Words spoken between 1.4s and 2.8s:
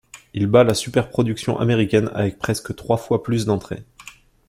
américaine avec presque